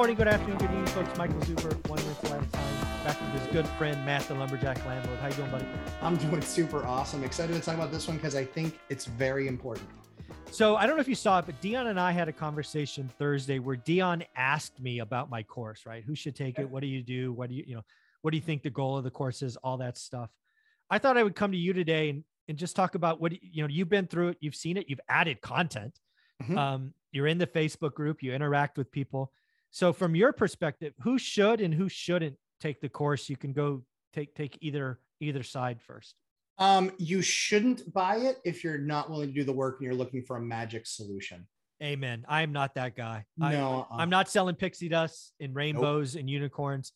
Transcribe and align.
Good 0.00 0.16
morning, 0.16 0.16
good 0.16 0.28
afternoon, 0.28 0.56
good 0.56 0.70
evening, 0.70 0.86
folks. 0.86 1.18
Michael 1.18 1.40
Zuber, 1.40 1.88
one 1.88 1.98
rental 1.98 2.32
at 2.32 2.42
a 2.42 2.46
time. 2.46 3.04
Back 3.04 3.20
with 3.20 3.42
his 3.42 3.52
good 3.52 3.68
friend 3.76 4.02
Matt, 4.06 4.22
the 4.22 4.34
lumberjack 4.34 4.82
landlord. 4.86 5.18
How 5.18 5.28
you 5.28 5.34
doing, 5.34 5.50
buddy? 5.50 5.66
I'm 6.00 6.16
doing 6.16 6.40
super 6.40 6.86
awesome. 6.86 7.22
Excited 7.22 7.52
to 7.52 7.60
talk 7.60 7.74
about 7.74 7.92
this 7.92 8.08
one 8.08 8.16
because 8.16 8.34
I 8.34 8.42
think 8.42 8.80
it's 8.88 9.04
very 9.04 9.46
important. 9.46 9.86
So 10.50 10.76
I 10.76 10.86
don't 10.86 10.96
know 10.96 11.02
if 11.02 11.08
you 11.08 11.14
saw 11.14 11.40
it, 11.40 11.44
but 11.44 11.60
Dion 11.60 11.88
and 11.88 12.00
I 12.00 12.12
had 12.12 12.30
a 12.30 12.32
conversation 12.32 13.10
Thursday 13.18 13.58
where 13.58 13.76
Dion 13.76 14.24
asked 14.36 14.80
me 14.80 15.00
about 15.00 15.28
my 15.28 15.42
course, 15.42 15.84
right? 15.84 16.02
Who 16.02 16.14
should 16.14 16.34
take 16.34 16.58
it? 16.58 16.70
What 16.70 16.80
do 16.80 16.86
you 16.86 17.02
do? 17.02 17.34
What 17.34 17.50
do 17.50 17.56
you, 17.56 17.64
you 17.66 17.74
know, 17.74 17.82
what 18.22 18.30
do 18.30 18.38
you 18.38 18.42
think 18.42 18.62
the 18.62 18.70
goal 18.70 18.96
of 18.96 19.04
the 19.04 19.10
course 19.10 19.42
is? 19.42 19.58
All 19.58 19.76
that 19.76 19.98
stuff. 19.98 20.30
I 20.88 20.96
thought 20.96 21.18
I 21.18 21.22
would 21.22 21.36
come 21.36 21.52
to 21.52 21.58
you 21.58 21.74
today 21.74 22.08
and, 22.08 22.24
and 22.48 22.56
just 22.56 22.74
talk 22.74 22.94
about 22.94 23.20
what, 23.20 23.32
you 23.42 23.62
know, 23.62 23.68
you've 23.68 23.90
been 23.90 24.06
through 24.06 24.28
it, 24.28 24.38
you've 24.40 24.56
seen 24.56 24.78
it, 24.78 24.86
you've 24.88 25.00
added 25.10 25.42
content. 25.42 26.00
Mm-hmm. 26.42 26.56
Um, 26.56 26.94
you're 27.12 27.26
in 27.26 27.36
the 27.36 27.46
Facebook 27.46 27.92
group, 27.92 28.22
you 28.22 28.32
interact 28.32 28.78
with 28.78 28.90
people. 28.90 29.30
So 29.70 29.92
from 29.92 30.14
your 30.14 30.32
perspective, 30.32 30.94
who 31.00 31.18
should 31.18 31.60
and 31.60 31.72
who 31.72 31.88
shouldn't 31.88 32.36
take 32.60 32.80
the 32.80 32.88
course? 32.88 33.28
You 33.28 33.36
can 33.36 33.52
go 33.52 33.82
take, 34.12 34.34
take 34.34 34.58
either, 34.60 34.98
either 35.20 35.42
side 35.42 35.80
first. 35.80 36.14
Um, 36.58 36.92
you 36.98 37.22
shouldn't 37.22 37.92
buy 37.92 38.16
it 38.16 38.38
if 38.44 38.62
you're 38.62 38.78
not 38.78 39.08
willing 39.08 39.28
to 39.28 39.34
do 39.34 39.44
the 39.44 39.52
work 39.52 39.78
and 39.78 39.86
you're 39.86 39.94
looking 39.94 40.22
for 40.22 40.36
a 40.36 40.40
magic 40.40 40.86
solution. 40.86 41.46
Amen. 41.82 42.26
I 42.28 42.42
am 42.42 42.52
not 42.52 42.74
that 42.74 42.94
guy. 42.94 43.24
No, 43.38 43.46
I, 43.46 43.54
am 43.54 43.64
uh-uh. 43.64 44.04
not 44.04 44.28
selling 44.28 44.54
pixie 44.54 44.88
dust 44.88 45.32
and 45.40 45.54
rainbows 45.54 46.14
nope. 46.14 46.20
and 46.20 46.30
unicorns. 46.30 46.92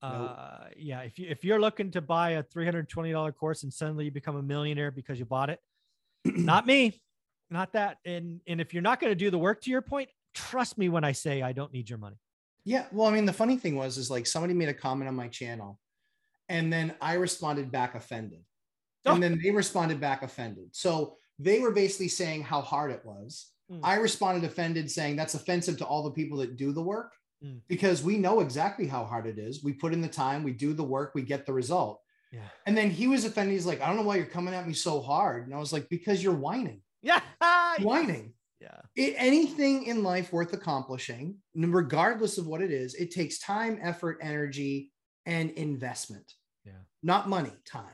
Nope. 0.00 0.36
Uh, 0.38 0.58
yeah, 0.76 1.00
if 1.00 1.18
you 1.18 1.26
if 1.28 1.42
you're 1.42 1.60
looking 1.60 1.90
to 1.90 2.00
buy 2.00 2.30
a 2.30 2.42
three 2.44 2.64
hundred 2.64 2.88
twenty 2.88 3.10
dollar 3.10 3.32
course 3.32 3.64
and 3.64 3.72
suddenly 3.72 4.04
you 4.04 4.12
become 4.12 4.36
a 4.36 4.42
millionaire 4.42 4.92
because 4.92 5.18
you 5.18 5.24
bought 5.24 5.50
it, 5.50 5.58
not 6.24 6.66
me, 6.66 7.02
not 7.50 7.72
that. 7.72 7.96
And 8.04 8.40
and 8.46 8.60
if 8.60 8.72
you're 8.72 8.82
not 8.82 9.00
going 9.00 9.10
to 9.10 9.16
do 9.16 9.28
the 9.28 9.38
work, 9.38 9.60
to 9.62 9.70
your 9.70 9.82
point, 9.82 10.08
trust 10.34 10.78
me 10.78 10.88
when 10.88 11.04
I 11.04 11.12
say 11.12 11.42
I 11.42 11.52
don't 11.52 11.72
need 11.72 11.88
your 11.88 11.98
money. 11.98 12.16
Yeah, 12.64 12.86
well, 12.92 13.08
I 13.08 13.12
mean, 13.12 13.24
the 13.24 13.32
funny 13.32 13.56
thing 13.56 13.76
was 13.76 13.96
is 13.96 14.10
like 14.10 14.26
somebody 14.26 14.54
made 14.54 14.68
a 14.68 14.74
comment 14.74 15.08
on 15.08 15.14
my 15.14 15.28
channel, 15.28 15.78
and 16.48 16.72
then 16.72 16.94
I 17.00 17.14
responded 17.14 17.70
back 17.70 17.94
offended, 17.94 18.44
oh. 19.06 19.14
and 19.14 19.22
then 19.22 19.40
they 19.42 19.50
responded 19.50 20.00
back 20.00 20.22
offended. 20.22 20.68
So 20.72 21.16
they 21.38 21.60
were 21.60 21.70
basically 21.70 22.08
saying 22.08 22.42
how 22.42 22.60
hard 22.60 22.90
it 22.90 23.04
was. 23.04 23.50
Mm. 23.70 23.80
I 23.82 23.96
responded 23.96 24.44
offended, 24.44 24.90
saying 24.90 25.16
that's 25.16 25.34
offensive 25.34 25.78
to 25.78 25.86
all 25.86 26.02
the 26.02 26.10
people 26.10 26.38
that 26.38 26.56
do 26.56 26.72
the 26.72 26.82
work. 26.82 27.12
Mm. 27.44 27.60
because 27.68 28.02
we 28.02 28.18
know 28.18 28.40
exactly 28.40 28.88
how 28.88 29.04
hard 29.04 29.24
it 29.24 29.38
is. 29.38 29.62
We 29.62 29.72
put 29.72 29.92
in 29.92 30.00
the 30.00 30.08
time, 30.08 30.42
we 30.42 30.50
do 30.50 30.72
the 30.72 30.82
work, 30.82 31.12
we 31.14 31.22
get 31.22 31.46
the 31.46 31.52
result. 31.52 32.00
Yeah. 32.32 32.40
And 32.66 32.76
then 32.76 32.90
he 32.90 33.06
was 33.06 33.24
offended. 33.24 33.54
He's 33.54 33.64
like, 33.64 33.80
I 33.80 33.86
don't 33.86 33.96
know 33.96 34.02
why 34.02 34.16
you're 34.16 34.26
coming 34.26 34.54
at 34.54 34.66
me 34.66 34.74
so 34.74 35.00
hard. 35.00 35.46
And 35.46 35.54
I 35.54 35.58
was 35.58 35.72
like, 35.72 35.88
because 35.88 36.20
you're 36.20 36.34
whining. 36.34 36.82
Yeah. 37.00 37.20
whining. 37.80 38.34
Yeah. 38.60 38.80
It, 38.96 39.14
anything 39.16 39.84
in 39.84 40.02
life 40.02 40.32
worth 40.32 40.52
accomplishing, 40.52 41.36
regardless 41.54 42.38
of 42.38 42.46
what 42.46 42.60
it 42.60 42.72
is, 42.72 42.94
it 42.94 43.10
takes 43.10 43.38
time, 43.38 43.78
effort, 43.80 44.18
energy, 44.20 44.90
and 45.26 45.50
investment. 45.50 46.32
Yeah. 46.64 46.72
Not 47.02 47.28
money, 47.28 47.52
time. 47.64 47.84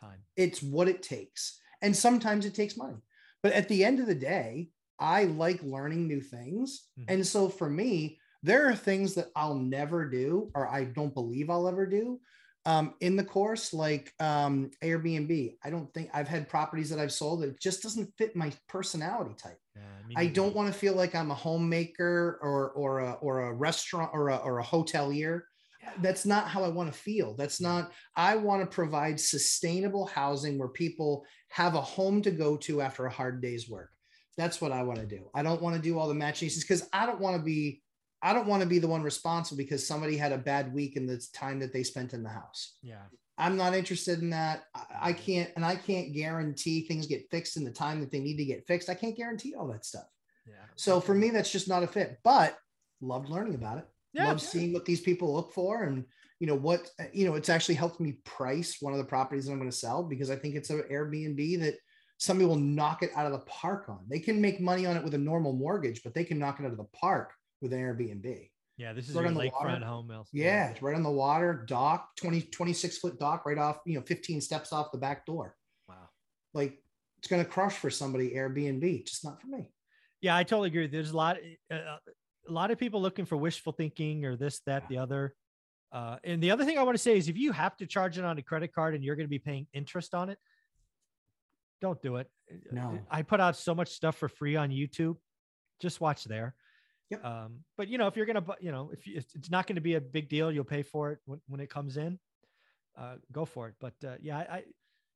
Time. 0.00 0.22
It's 0.36 0.62
what 0.62 0.88
it 0.88 1.02
takes. 1.02 1.58
And 1.82 1.94
sometimes 1.94 2.46
it 2.46 2.54
takes 2.54 2.76
money. 2.76 2.96
But 3.42 3.52
at 3.52 3.68
the 3.68 3.84
end 3.84 4.00
of 4.00 4.06
the 4.06 4.14
day, 4.14 4.70
I 4.98 5.24
like 5.24 5.62
learning 5.62 6.08
new 6.08 6.20
things. 6.20 6.86
Mm-hmm. 6.98 7.12
And 7.12 7.26
so 7.26 7.48
for 7.48 7.68
me, 7.68 8.18
there 8.42 8.68
are 8.68 8.74
things 8.74 9.14
that 9.14 9.28
I'll 9.36 9.56
never 9.56 10.08
do 10.08 10.50
or 10.54 10.68
I 10.68 10.84
don't 10.84 11.12
believe 11.12 11.50
I'll 11.50 11.68
ever 11.68 11.86
do 11.86 12.20
um, 12.66 12.94
in 13.00 13.14
the 13.14 13.24
course, 13.24 13.72
like 13.72 14.12
um, 14.18 14.70
Airbnb. 14.82 15.54
I 15.64 15.70
don't 15.70 15.92
think 15.94 16.10
I've 16.12 16.26
had 16.26 16.48
properties 16.48 16.90
that 16.90 16.98
I've 16.98 17.12
sold 17.12 17.42
that 17.42 17.60
just 17.60 17.82
doesn't 17.82 18.12
fit 18.18 18.34
my 18.34 18.52
personality 18.68 19.34
type. 19.40 19.58
Yeah, 19.76 19.82
I 20.16 20.26
don't 20.26 20.54
want 20.54 20.72
to 20.72 20.78
feel 20.78 20.94
like 20.94 21.14
I'm 21.14 21.30
a 21.30 21.34
homemaker 21.34 22.40
or 22.42 22.70
or 22.70 22.98
a 23.00 23.12
or 23.12 23.42
a 23.42 23.52
restaurant 23.52 24.10
or 24.12 24.30
a 24.30 24.36
or 24.36 24.58
a 24.58 24.64
hotelier. 24.64 25.42
Yeah. 25.80 25.90
That's 26.02 26.26
not 26.26 26.48
how 26.48 26.64
I 26.64 26.68
want 26.68 26.92
to 26.92 26.98
feel. 26.98 27.36
That's 27.36 27.60
not. 27.60 27.92
I 28.16 28.34
want 28.34 28.62
to 28.62 28.74
provide 28.74 29.20
sustainable 29.20 30.06
housing 30.06 30.58
where 30.58 30.68
people 30.68 31.24
have 31.50 31.76
a 31.76 31.80
home 31.80 32.20
to 32.22 32.32
go 32.32 32.56
to 32.56 32.82
after 32.82 33.06
a 33.06 33.12
hard 33.12 33.40
day's 33.40 33.70
work. 33.70 33.92
That's 34.36 34.60
what 34.60 34.72
I 34.72 34.82
want 34.82 34.98
to 34.98 35.06
do. 35.06 35.30
I 35.34 35.44
don't 35.44 35.62
want 35.62 35.76
to 35.76 35.82
do 35.82 35.98
all 35.98 36.08
the 36.08 36.14
matching 36.14 36.50
because 36.58 36.88
I 36.92 37.06
don't 37.06 37.20
want 37.20 37.36
to 37.36 37.42
be 37.42 37.80
I 38.22 38.32
don't 38.32 38.46
want 38.46 38.62
to 38.62 38.68
be 38.68 38.78
the 38.78 38.88
one 38.88 39.02
responsible 39.02 39.58
because 39.58 39.86
somebody 39.86 40.16
had 40.16 40.32
a 40.32 40.38
bad 40.38 40.72
week 40.72 40.96
in 40.96 41.06
the 41.06 41.24
time 41.34 41.60
that 41.60 41.72
they 41.72 41.82
spent 41.82 42.14
in 42.14 42.22
the 42.22 42.30
house. 42.30 42.74
Yeah. 42.82 43.02
I'm 43.38 43.56
not 43.56 43.74
interested 43.74 44.20
in 44.20 44.30
that. 44.30 44.64
I, 44.74 44.84
I 45.00 45.12
can't, 45.12 45.50
and 45.56 45.64
I 45.64 45.76
can't 45.76 46.14
guarantee 46.14 46.82
things 46.82 47.06
get 47.06 47.30
fixed 47.30 47.56
in 47.56 47.64
the 47.64 47.70
time 47.70 48.00
that 48.00 48.10
they 48.10 48.20
need 48.20 48.38
to 48.38 48.44
get 48.44 48.66
fixed. 48.66 48.88
I 48.88 48.94
can't 48.94 49.16
guarantee 49.16 49.54
all 49.54 49.68
that 49.68 49.84
stuff. 49.84 50.06
Yeah. 50.46 50.54
So 50.76 51.00
for 51.00 51.14
me, 51.14 51.30
that's 51.30 51.52
just 51.52 51.68
not 51.68 51.82
a 51.82 51.86
fit, 51.86 52.18
but 52.24 52.56
loved 53.00 53.28
learning 53.28 53.54
about 53.54 53.78
it. 53.78 53.86
Yeah, 54.14 54.28
Love 54.28 54.40
seeing 54.40 54.72
what 54.72 54.86
these 54.86 55.02
people 55.02 55.34
look 55.34 55.52
for 55.52 55.82
and, 55.82 56.04
you 56.40 56.46
know, 56.46 56.54
what, 56.54 56.88
uh, 56.98 57.04
you 57.12 57.26
know, 57.26 57.34
it's 57.34 57.50
actually 57.50 57.74
helped 57.74 58.00
me 58.00 58.18
price 58.24 58.78
one 58.80 58.94
of 58.94 58.98
the 58.98 59.04
properties 59.04 59.44
that 59.44 59.52
I'm 59.52 59.58
going 59.58 59.70
to 59.70 59.76
sell 59.76 60.02
because 60.02 60.30
I 60.30 60.36
think 60.36 60.54
it's 60.54 60.70
an 60.70 60.82
Airbnb 60.90 61.60
that 61.60 61.74
somebody 62.16 62.46
will 62.46 62.56
knock 62.56 63.02
it 63.02 63.10
out 63.14 63.26
of 63.26 63.32
the 63.32 63.40
park 63.40 63.90
on. 63.90 64.00
They 64.08 64.20
can 64.20 64.40
make 64.40 64.58
money 64.58 64.86
on 64.86 64.96
it 64.96 65.04
with 65.04 65.12
a 65.12 65.18
normal 65.18 65.52
mortgage, 65.52 66.02
but 66.02 66.14
they 66.14 66.24
can 66.24 66.38
knock 66.38 66.58
it 66.58 66.64
out 66.64 66.72
of 66.72 66.78
the 66.78 66.84
park 66.84 67.34
with 67.60 67.72
an 67.72 67.80
Airbnb. 67.80 68.48
Yeah, 68.76 68.92
this 68.92 69.08
is 69.08 69.14
right 69.14 69.26
on 69.26 69.34
your 69.34 69.44
lakefront 69.44 69.82
home. 69.82 70.10
Else. 70.10 70.28
Yeah, 70.32 70.68
it's 70.68 70.82
right 70.82 70.94
on 70.94 71.02
the 71.02 71.10
water, 71.10 71.64
dock, 71.66 72.14
20, 72.16 72.42
26 72.42 72.98
foot 72.98 73.18
dock 73.18 73.46
right 73.46 73.56
off, 73.56 73.78
you 73.86 73.94
know, 73.94 74.02
15 74.02 74.40
steps 74.40 74.72
off 74.72 74.92
the 74.92 74.98
back 74.98 75.24
door. 75.24 75.56
Wow. 75.88 76.08
Like 76.52 76.78
it's 77.18 77.28
going 77.28 77.42
to 77.42 77.50
crush 77.50 77.74
for 77.74 77.88
somebody 77.88 78.30
Airbnb, 78.30 79.06
just 79.06 79.24
not 79.24 79.40
for 79.40 79.46
me. 79.46 79.70
Yeah, 80.20 80.36
I 80.36 80.44
totally 80.44 80.68
agree. 80.68 80.86
There's 80.88 81.10
a 81.10 81.16
lot, 81.16 81.38
uh, 81.70 81.74
uh, 81.74 81.96
a 82.48 82.52
lot 82.52 82.70
of 82.70 82.78
people 82.78 83.00
looking 83.00 83.24
for 83.24 83.36
wishful 83.36 83.72
thinking 83.72 84.24
or 84.24 84.36
this, 84.36 84.60
that, 84.66 84.88
the 84.88 84.98
other. 84.98 85.34
Uh, 85.90 86.16
and 86.24 86.42
the 86.42 86.50
other 86.50 86.64
thing 86.64 86.78
I 86.78 86.82
want 86.82 86.96
to 86.96 87.02
say 87.02 87.16
is 87.16 87.28
if 87.28 87.36
you 87.36 87.52
have 87.52 87.76
to 87.78 87.86
charge 87.86 88.18
it 88.18 88.24
on 88.24 88.36
a 88.36 88.42
credit 88.42 88.74
card 88.74 88.94
and 88.94 89.02
you're 89.02 89.16
going 89.16 89.26
to 89.26 89.30
be 89.30 89.38
paying 89.38 89.66
interest 89.72 90.14
on 90.14 90.28
it, 90.28 90.38
don't 91.80 92.00
do 92.02 92.16
it. 92.16 92.28
No. 92.70 92.98
I 93.10 93.22
put 93.22 93.40
out 93.40 93.56
so 93.56 93.74
much 93.74 93.88
stuff 93.88 94.16
for 94.16 94.28
free 94.28 94.56
on 94.56 94.70
YouTube. 94.70 95.16
Just 95.80 96.00
watch 96.00 96.24
there. 96.24 96.54
Yep. 97.10 97.24
Um, 97.24 97.60
but 97.76 97.88
you 97.88 97.98
know, 97.98 98.06
if 98.08 98.16
you're 98.16 98.26
gonna, 98.26 98.44
you 98.60 98.72
know, 98.72 98.90
if, 98.92 99.06
if 99.06 99.24
it's 99.34 99.50
not 99.50 99.66
going 99.66 99.76
to 99.76 99.82
be 99.82 99.94
a 99.94 100.00
big 100.00 100.28
deal, 100.28 100.50
you'll 100.50 100.64
pay 100.64 100.82
for 100.82 101.12
it 101.12 101.18
when, 101.24 101.40
when 101.48 101.60
it 101.60 101.70
comes 101.70 101.96
in. 101.96 102.18
Uh, 102.98 103.16
go 103.30 103.44
for 103.44 103.68
it. 103.68 103.74
But 103.80 103.94
uh, 104.06 104.16
yeah, 104.20 104.38
I, 104.38 104.64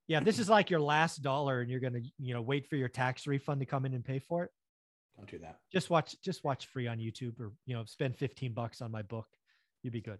yeah, 0.06 0.20
this 0.20 0.38
is 0.38 0.48
like 0.48 0.70
your 0.70 0.80
last 0.80 1.22
dollar, 1.22 1.60
and 1.60 1.70
you're 1.70 1.80
gonna, 1.80 2.00
you 2.18 2.34
know, 2.34 2.42
wait 2.42 2.68
for 2.68 2.76
your 2.76 2.88
tax 2.88 3.26
refund 3.26 3.60
to 3.60 3.66
come 3.66 3.86
in 3.86 3.94
and 3.94 4.04
pay 4.04 4.18
for 4.18 4.44
it. 4.44 4.50
Don't 5.16 5.30
do 5.30 5.38
that. 5.38 5.58
Just 5.72 5.90
watch, 5.90 6.16
just 6.22 6.44
watch 6.44 6.66
free 6.66 6.86
on 6.86 6.98
YouTube, 6.98 7.38
or 7.40 7.52
you 7.66 7.74
know, 7.74 7.84
spend 7.86 8.16
15 8.16 8.52
bucks 8.52 8.80
on 8.82 8.90
my 8.90 9.02
book. 9.02 9.26
You'd 9.82 9.92
be 9.92 10.00
good. 10.00 10.18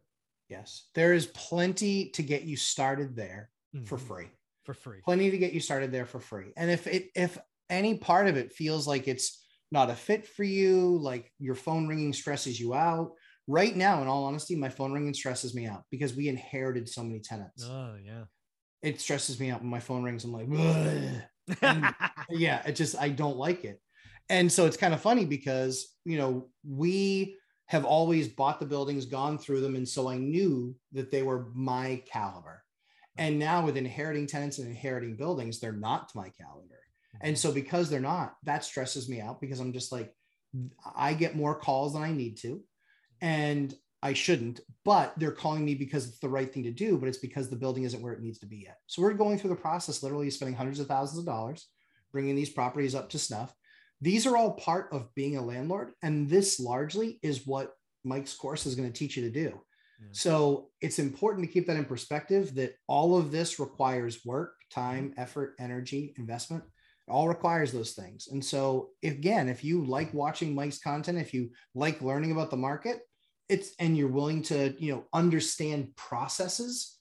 Yes, 0.49 0.89
there 0.95 1.13
is 1.13 1.27
plenty 1.27 2.11
to 2.11 2.23
get 2.23 2.43
you 2.43 2.57
started 2.57 3.15
there 3.15 3.51
mm-hmm. 3.75 3.85
for 3.85 3.99
free. 3.99 4.27
For 4.65 4.75
free. 4.75 4.99
Plenty 5.05 5.31
to 5.31 5.39
get 5.39 5.53
you 5.53 5.61
started 5.61 5.93
there 5.93 6.07
for 6.07 6.21
free. 6.21 6.53
And 6.57 6.71
if 6.71 6.87
it, 6.87 7.11
if 7.15 7.39
any 7.69 7.97
part 7.97 8.29
of 8.29 8.37
it 8.37 8.53
feels 8.53 8.87
like 8.87 9.09
it's 9.09 9.43
not 9.73 9.91
a 9.91 9.95
fit 9.95 10.27
for 10.27 10.45
you, 10.45 10.99
like 10.99 11.33
your 11.39 11.55
phone 11.55 11.87
ringing 11.89 12.13
stresses 12.13 12.59
you 12.59 12.75
out. 12.75 13.13
Right 13.47 13.75
now, 13.75 14.03
in 14.03 14.09
all 14.09 14.25
honesty, 14.25 14.55
my 14.55 14.69
phone 14.69 14.93
ringing 14.93 15.15
stresses 15.15 15.55
me 15.55 15.67
out 15.67 15.85
because 15.91 16.15
we 16.15 16.29
inherited 16.29 16.89
so 16.89 17.03
many 17.03 17.21
tenants. 17.21 17.67
Oh, 17.69 17.97
yeah. 18.05 18.25
It 18.83 19.01
stresses 19.01 19.39
me 19.41 19.51
out 19.51 19.61
when 19.61 19.71
my 19.71 19.81
phone 19.81 20.03
rings. 20.03 20.25
I'm 20.25 20.33
like, 20.33 20.49
yeah, 22.31 22.63
it 22.67 22.77
just, 22.77 22.97
I 22.97 23.09
don't 23.09 23.37
like 23.37 23.65
it. 23.65 23.81
And 24.29 24.51
so 24.51 24.67
it's 24.67 24.77
kind 24.77 24.95
of 24.95 25.01
funny 25.01 25.25
because, 25.25 25.97
you 26.05 26.17
know, 26.17 26.49
we 26.65 27.37
have 27.67 27.85
always 27.85 28.29
bought 28.29 28.61
the 28.61 28.67
buildings, 28.67 29.07
gone 29.07 29.39
through 29.39 29.61
them. 29.61 29.75
And 29.75 29.89
so 29.89 30.09
I 30.09 30.17
knew 30.19 30.75
that 30.93 31.11
they 31.11 31.23
were 31.23 31.49
my 31.55 32.03
caliber. 32.11 32.63
And 33.17 33.39
now 33.39 33.65
with 33.65 33.77
inheriting 33.77 34.27
tenants 34.27 34.59
and 34.59 34.69
inheriting 34.69 35.17
buildings, 35.17 35.59
they're 35.59 35.73
not 35.73 36.09
to 36.09 36.17
my 36.17 36.31
caliber. 36.31 36.81
And 37.21 37.39
so 37.39 37.53
because 37.53 37.91
they're 37.91 38.01
not, 38.01 38.37
that 38.45 38.65
stresses 38.65 39.09
me 39.09 39.21
out 39.21 39.41
because 39.41 39.61
I'm 39.61 39.73
just 39.73 39.93
like, 39.93 40.13
I 40.97 41.15
get 41.15 41.37
more 41.37 41.55
calls 41.55 41.93
than 41.95 42.03
I 42.03 42.13
need 42.13 42.39
to. 42.39 42.63
And 43.21 43.75
I 44.03 44.15
shouldn't, 44.15 44.61
but 44.85 45.13
they're 45.19 45.31
calling 45.31 45.65
me 45.65 45.75
because 45.75 46.09
it's 46.09 46.21
the 46.21 46.29
right 46.29 46.51
thing 46.51 46.63
to 46.63 46.71
do, 46.71 46.97
but 46.97 47.09
it's 47.09 47.19
because 47.19 47.51
the 47.51 47.57
building 47.57 47.85
isn't 47.85 48.01
where 48.01 48.15
it 48.15 48.23
needs 48.23 48.39
to 48.39 48.47
be 48.47 48.63
yet. 48.65 48.79
So 48.87 49.03
we're 49.03 49.13
going 49.13 49.39
through 49.39 49.51
the 49.51 49.57
process, 49.57 50.03
literally 50.03 50.31
spending 50.31 50.57
hundreds 50.57 50.81
of 50.81 50.87
thousands 50.87 51.19
of 51.19 51.27
dollars, 51.27 51.69
bringing 52.11 52.35
these 52.35 52.49
properties 52.49 52.95
up 52.95 53.11
to 53.11 53.19
snuff. 53.19 53.55
These 54.01 54.27
are 54.27 54.37
all 54.37 54.53
part 54.53 54.89
of 54.93 55.15
being 55.15 55.37
a 55.37 55.45
landlord. 55.45 55.93
And 56.03 56.31
this 56.31 56.59
largely 56.59 57.19
is 57.23 57.47
what 57.47 57.75
Mike's 58.03 58.35
course 58.35 58.65
is 58.65 58.75
going 58.75 58.91
to 58.91 58.99
teach 58.99 59.19
you 59.19 59.25
to 59.25 59.31
do. 59.31 59.61
Yeah. 60.01 60.07
So 60.13 60.71
it's 60.81 60.99
important 60.99 61.47
to 61.47 61.53
keep 61.53 61.67
that 61.67 61.77
in 61.77 61.85
perspective 61.85 62.55
that 62.55 62.77
all 62.87 63.19
of 63.19 63.31
this 63.31 63.61
requires 63.61 64.25
work, 64.25 64.55
time, 64.71 65.13
effort, 65.19 65.57
energy, 65.59 66.15
investment. 66.17 66.65
All 67.11 67.29
requires 67.29 67.73
those 67.73 67.93
things. 67.93 68.29
And 68.29 68.45
so, 68.45 68.91
if, 69.03 69.15
again, 69.15 69.49
if 69.49 69.63
you 69.65 69.85
like 69.85 70.15
watching 70.15 70.55
Mike's 70.55 70.79
content, 70.79 71.19
if 71.19 71.35
you 71.35 71.51
like 71.75 72.01
learning 72.01 72.33
about 72.33 72.51
the 72.51 72.57
market, 72.57 73.01
it's 73.49 73.75
and 73.79 73.97
you're 73.97 74.09
willing 74.09 74.43
to, 74.45 74.75
you 74.79 74.93
know, 74.93 75.05
understand 75.13 75.95
processes, 75.97 76.99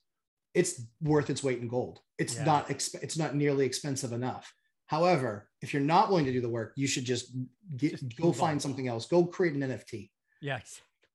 it's 0.52 0.82
worth 1.00 1.30
its 1.30 1.42
weight 1.44 1.60
in 1.60 1.68
gold. 1.68 2.00
It's 2.18 2.34
Yeah. 2.34 2.44
not 2.44 2.68
exp- 2.68 3.02
it's 3.02 3.16
not 3.16 3.34
nearly 3.36 3.64
expensive 3.66 4.12
enough. 4.12 4.52
However, 4.86 5.48
if 5.62 5.72
you're 5.72 5.82
not 5.82 6.08
willing 6.08 6.24
to 6.24 6.32
do 6.32 6.40
the 6.40 6.48
work, 6.48 6.72
you 6.76 6.88
should 6.88 7.04
just 7.04 7.32
get 7.76 7.92
Just 7.92 8.16
go 8.16 8.32
find 8.32 8.54
on. 8.54 8.60
something 8.60 8.88
else. 8.88 9.06
Go 9.06 9.24
create 9.24 9.54
an 9.54 9.60
NFT. 9.62 10.10
Yeah. 10.42 10.58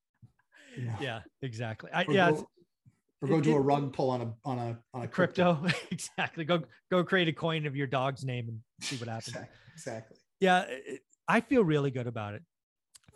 you 0.78 0.84
know, 0.86 0.96
Yeah. 1.02 1.22
Exactly. 1.42 1.90
I, 1.92 2.06
yeah. 2.10 2.32
go, 2.32 2.50
or 3.22 3.28
go 3.30 3.38
it- 3.38 3.44
do 3.44 3.54
a 3.56 3.60
it- 3.60 3.64
rug 3.64 3.94
pull 3.94 4.10
on 4.10 4.22
a 4.22 4.34
on 4.44 4.60
a 4.60 4.78
on 4.94 5.02
a 5.04 5.08
crypto. 5.08 5.66
exactly. 5.92 6.46
Go 6.46 6.62
go 6.92 7.04
create 7.04 7.28
a 7.28 7.34
coin 7.34 7.66
of 7.66 7.76
your 7.76 7.88
dog's 7.88 8.24
name 8.26 8.48
and 8.50 8.60
see 8.82 8.96
what 8.98 9.08
happens. 9.10 9.30
Exactly. 9.36 9.58
exactly. 9.74 10.18
Yeah, 10.40 10.62
it- 10.68 11.02
I 11.28 11.42
feel 11.42 11.64
really 11.64 11.90
good 11.92 12.08
about 12.08 12.36
it. 12.36 12.44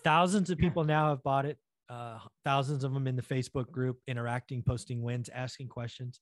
Thousands 0.03 0.49
of 0.49 0.59
Yeah. 0.59 0.67
people 0.69 0.83
now 0.83 1.09
have 1.09 1.21
bought 1.23 1.45
it. 1.45 1.57
Uh, 1.89 2.19
thousands 2.45 2.83
of 2.83 2.93
them 2.93 3.07
in 3.07 3.15
the 3.15 3.21
Facebook 3.21 3.69
group, 3.71 3.97
interacting, 4.07 4.61
posting 4.63 5.01
wins, 5.01 5.27
asking 5.29 5.67
questions. 5.69 6.19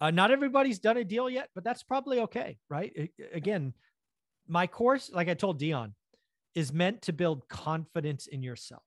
Uh, 0.00 0.10
not 0.10 0.30
everybody's 0.30 0.78
done 0.78 0.96
a 0.98 1.04
deal 1.04 1.28
yet, 1.30 1.48
but 1.54 1.64
that's 1.64 1.82
probably 1.82 2.20
okay, 2.20 2.58
right? 2.68 2.92
A- 2.96 3.10
again, 3.36 3.72
my 4.48 4.66
course, 4.66 5.10
like 5.12 5.28
I 5.28 5.34
told 5.34 5.58
Dion, 5.58 5.94
is 6.54 6.72
meant 6.72 7.02
to 7.02 7.12
build 7.12 7.46
confidence 7.48 8.26
in 8.26 8.42
yourself. 8.42 8.82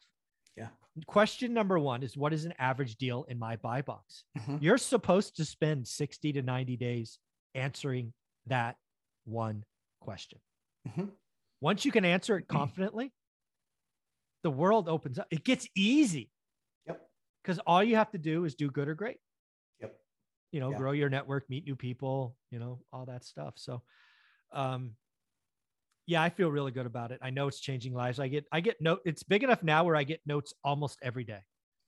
Question 1.08 1.54
number 1.54 1.78
one 1.80 2.04
is 2.04 2.16
what 2.18 2.34
is 2.34 2.46
an 2.46 2.54
average 2.58 2.96
deal 2.98 3.24
in 3.26 3.38
my 3.40 3.56
buy 3.58 3.82
box? 3.82 4.24
Mhm. 4.38 4.62
You're 4.62 4.78
supposed 4.78 5.36
to 5.38 5.46
spend 5.46 5.88
60 5.88 6.34
to 6.34 6.42
90 6.42 6.78
days 6.78 7.20
answering 7.56 8.14
that 8.48 8.78
one 9.26 9.66
question. 10.00 10.40
Mhm. 10.88 11.12
Once 11.62 11.86
you 11.86 11.92
can 11.92 12.06
answer 12.06 12.38
it 12.38 12.48
confidently, 12.48 13.14
the 14.44 14.50
world 14.52 14.88
opens 14.88 15.20
up. 15.20 15.28
It 15.32 15.44
gets 15.44 15.68
easy 15.76 16.32
Yep. 16.88 17.10
because 17.44 17.60
all 17.60 17.84
you 17.84 17.96
have 17.98 18.12
to 18.12 18.18
do 18.18 18.46
is 18.46 18.56
do 18.56 18.72
good 18.72 18.88
or 18.88 18.96
great. 18.96 19.20
Yep. 19.82 20.00
You 20.52 20.60
know, 20.62 20.72
Yeah. 20.72 20.78
grow 20.78 20.92
your 20.92 21.10
network, 21.10 21.50
meet 21.50 21.66
new 21.66 21.76
people, 21.76 22.38
you 22.50 22.60
know, 22.60 22.84
all 22.94 23.06
that 23.08 23.26
stuff. 23.26 23.58
So, 23.58 23.84
um, 24.52 24.96
yeah, 26.10 26.24
I 26.24 26.30
feel 26.30 26.50
really 26.50 26.72
good 26.72 26.88
about 26.88 27.12
it. 27.12 27.20
I 27.22 27.30
know 27.30 27.48
it's 27.48 27.60
changing 27.60 27.94
lives. 27.94 28.20
I 28.20 28.28
get, 28.30 28.46
I 28.52 28.62
get 28.62 28.82
note. 28.82 29.02
It's 29.06 29.22
big 29.22 29.44
enough 29.44 29.62
now 29.62 29.84
where 29.84 29.96
I 29.96 30.04
get 30.04 30.22
notes 30.26 30.56
almost 30.64 30.98
every 31.04 31.24
day. 31.24 31.42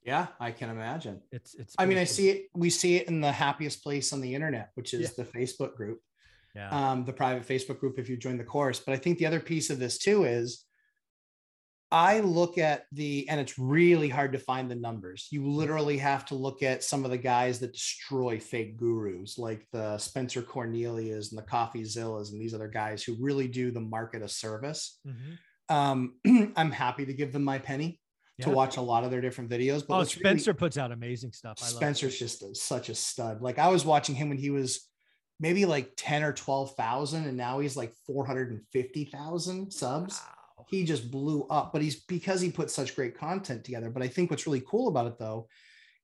Yeah, 0.04 0.28
I 0.38 0.52
can 0.52 0.70
imagine. 0.70 1.20
It's, 1.32 1.54
it's. 1.56 1.74
I 1.76 1.86
mean, 1.86 1.98
I 1.98 2.04
see 2.04 2.30
it. 2.30 2.46
We 2.54 2.70
see 2.70 2.96
it 2.96 3.08
in 3.08 3.20
the 3.20 3.32
happiest 3.32 3.82
place 3.82 4.12
on 4.12 4.20
the 4.20 4.32
internet, 4.32 4.70
which 4.74 4.94
is 4.94 5.14
the 5.14 5.24
Facebook 5.24 5.74
group. 5.74 6.00
Yeah. 6.54 6.68
um, 6.70 7.04
the 7.04 7.12
private 7.12 7.48
Facebook 7.48 7.80
group. 7.80 7.98
If 7.98 8.08
you 8.08 8.16
join 8.16 8.36
the 8.38 8.44
course, 8.44 8.78
but 8.78 8.92
I 8.92 8.96
think 8.96 9.18
the 9.18 9.26
other 9.26 9.40
piece 9.40 9.70
of 9.70 9.80
this 9.80 9.98
too 9.98 10.24
is, 10.24 10.64
I 11.92 12.20
look 12.20 12.56
at 12.56 12.86
the, 12.90 13.28
and 13.28 13.38
it's 13.38 13.58
really 13.58 14.08
hard 14.08 14.32
to 14.32 14.38
find 14.38 14.70
the 14.70 14.74
numbers. 14.74 15.28
You 15.30 15.46
literally 15.46 15.98
have 15.98 16.24
to 16.26 16.34
look 16.34 16.62
at 16.62 16.82
some 16.82 17.04
of 17.04 17.10
the 17.10 17.18
guys 17.18 17.58
that 17.60 17.74
destroy 17.74 18.40
fake 18.40 18.78
gurus, 18.78 19.38
like 19.38 19.66
the 19.72 19.98
Spencer 19.98 20.40
Cornelias 20.42 21.30
and 21.32 21.38
the 21.38 21.42
Coffeezillas 21.46 22.32
and 22.32 22.40
these 22.40 22.54
other 22.54 22.68
guys 22.68 23.04
who 23.04 23.14
really 23.20 23.46
do 23.46 23.70
the 23.70 23.80
market 23.80 24.22
a 24.22 24.28
service. 24.28 24.98
Mhm. 25.06 25.38
Um, 25.68 26.14
I'm 26.56 26.70
happy 26.72 27.04
to 27.06 27.12
give 27.12 27.30
them 27.32 27.44
my 27.44 27.58
penny 27.58 28.00
to 28.40 28.50
watch 28.50 28.76
a 28.78 28.80
lot 28.80 29.04
of 29.04 29.10
their 29.12 29.20
different 29.20 29.50
videos. 29.50 29.86
But 29.86 29.94
Oh, 29.94 29.98
what's 29.98 30.16
really- 30.16 30.30
Spencer 30.30 30.54
puts 30.54 30.78
out 30.78 30.90
amazing 30.92 31.32
stuff. 31.32 31.58
I 31.62 31.66
love. 31.66 31.74
Spencer's 31.76 32.18
just 32.18 32.42
a, 32.42 32.54
such 32.54 32.88
a 32.88 32.94
stud. 32.94 33.42
Like 33.42 33.58
I 33.58 33.68
was 33.68 33.84
watching 33.84 34.14
him 34.16 34.30
when 34.30 34.38
he 34.38 34.50
was 34.50 34.88
maybe 35.38 35.64
like 35.66 35.92
10 35.96 36.22
or 36.24 36.32
12,000 36.32 37.26
and 37.26 37.36
now 37.36 37.58
he's 37.60 37.76
like 37.76 37.92
450,000 38.06 39.70
subs. 39.72 40.20
Wow. 40.20 40.41
He 40.68 40.84
just 40.84 41.10
blew 41.10 41.44
up, 41.44 41.72
but 41.72 41.82
he's 41.82 42.04
because 42.04 42.40
he 42.40 42.50
put 42.50 42.70
such 42.70 42.94
great 42.96 43.16
content 43.16 43.64
together. 43.64 43.90
But 43.90 44.02
I 44.02 44.08
think 44.08 44.30
what's 44.30 44.46
really 44.46 44.62
cool 44.66 44.88
about 44.88 45.06
it 45.06 45.18
though 45.18 45.48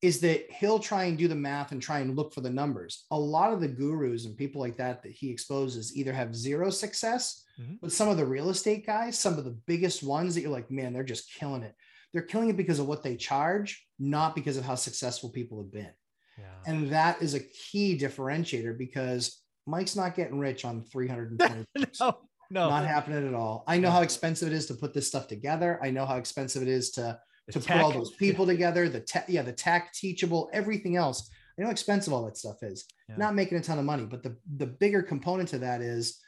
is 0.01 0.21
that 0.21 0.47
he'll 0.53 0.79
try 0.79 1.05
and 1.05 1.19
do 1.19 1.27
the 1.27 1.35
math 1.35 1.73
and 1.73 1.83
try 1.83 1.99
and 1.99 2.15
look 2.15 2.33
for 2.33 2.41
the 2.41 2.51
numbers. 2.51 3.05
A 3.11 3.19
lot 3.19 3.53
of 3.53 3.61
the 3.61 3.67
gurus 3.67 4.27
and 4.27 4.37
people 4.37 4.61
like 4.61 4.77
that 4.77 5.03
that 5.03 5.11
he 5.13 5.29
exposes 5.31 5.97
either 5.97 6.13
have 6.13 6.37
zero 6.37 6.71
success, 6.71 7.43
Mhm. 7.61 7.81
but 7.81 7.91
some 7.91 8.09
of 8.09 8.17
the 8.17 8.25
real 8.25 8.49
estate 8.51 8.87
guys, 8.87 9.19
some 9.19 9.37
of 9.39 9.45
the 9.45 9.59
biggest 9.67 10.05
ones 10.05 10.35
that 10.37 10.43
you're 10.43 10.53
like, 10.53 10.71
man, 10.71 10.93
they're 10.93 11.03
just 11.03 11.35
killing 11.35 11.65
it. 11.65 11.75
They're 12.13 12.23
killing 12.23 12.49
it 12.49 12.57
because 12.57 12.79
of 12.79 12.87
what 12.87 13.03
they 13.03 13.17
charge, 13.17 13.85
not 13.99 14.37
because 14.37 14.57
of 14.57 14.65
how 14.65 14.77
successful 14.77 15.31
people 15.31 15.59
have 15.61 15.73
been. 15.73 15.93
Yeah. 16.39 16.45
And 16.65 16.91
that 16.91 17.21
is 17.21 17.35
a 17.35 17.41
key 17.41 17.99
differentiator 17.99 18.79
because 18.79 19.43
Mike's 19.67 19.97
not 19.97 20.15
getting 20.15 20.39
rich 20.39 20.65
on 20.65 20.85
320 20.85 21.65
no, 22.01 22.28
no. 22.51 22.69
Not 22.71 22.87
happening 22.87 23.27
at 23.27 23.35
all. 23.35 23.65
I 23.67 23.79
know 23.79 23.91
how 23.91 24.03
expensive 24.03 24.49
it 24.49 24.55
is 24.55 24.67
to 24.67 24.75
put 24.75 24.95
this 24.95 25.07
stuff 25.07 25.29
together. 25.29 25.79
I 25.83 25.91
know 25.91 26.07
how 26.07 26.17
expensive 26.17 26.63
it 26.63 26.69
is 26.69 26.91
to, 26.93 27.19
to 27.51 27.61
put 27.61 27.77
all 27.77 27.93
those 27.93 28.13
people 28.13 28.47
together, 28.47 28.89
the 28.89 29.01
tech, 29.01 29.27
yeah, 29.29 29.43
the 29.43 29.53
tech, 29.53 29.93
teachable, 29.93 30.49
everything 30.53 30.97
else. 30.97 31.31
I 31.59 31.63
know 31.63 31.67
how 31.67 31.73
expensive 31.73 32.13
all 32.13 32.25
that 32.25 32.37
stuff 32.37 32.63
is. 32.63 32.87
Yeah. 33.09 33.17
Not 33.17 33.35
making 33.35 33.59
a 33.59 33.63
ton 33.63 33.79
of 33.79 33.85
money, 33.85 34.05
but 34.05 34.23
the, 34.23 34.37
the 34.57 34.67
bigger 34.67 35.03
component 35.03 35.49
to 35.51 35.59
that 35.59 35.83
is 35.83 36.19